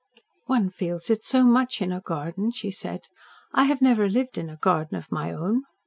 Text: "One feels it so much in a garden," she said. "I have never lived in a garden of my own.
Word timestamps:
"One 0.47 0.71
feels 0.71 1.11
it 1.11 1.23
so 1.23 1.43
much 1.43 1.79
in 1.79 1.91
a 1.91 2.01
garden," 2.01 2.49
she 2.49 2.71
said. 2.71 3.01
"I 3.53 3.65
have 3.65 3.83
never 3.83 4.09
lived 4.09 4.39
in 4.39 4.49
a 4.49 4.57
garden 4.57 4.97
of 4.97 5.11
my 5.11 5.31
own. 5.31 5.61